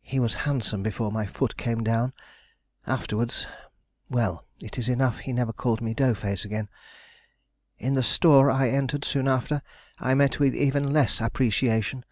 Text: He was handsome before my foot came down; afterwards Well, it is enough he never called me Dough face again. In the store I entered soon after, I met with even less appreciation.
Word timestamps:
He 0.00 0.18
was 0.18 0.34
handsome 0.48 0.82
before 0.82 1.12
my 1.12 1.26
foot 1.26 1.58
came 1.58 1.82
down; 1.84 2.14
afterwards 2.86 3.46
Well, 4.08 4.46
it 4.58 4.78
is 4.78 4.88
enough 4.88 5.18
he 5.18 5.34
never 5.34 5.52
called 5.52 5.82
me 5.82 5.92
Dough 5.92 6.14
face 6.14 6.46
again. 6.46 6.70
In 7.78 7.92
the 7.92 8.02
store 8.02 8.50
I 8.50 8.70
entered 8.70 9.04
soon 9.04 9.28
after, 9.28 9.60
I 9.98 10.14
met 10.14 10.38
with 10.40 10.54
even 10.54 10.94
less 10.94 11.20
appreciation. 11.20 12.06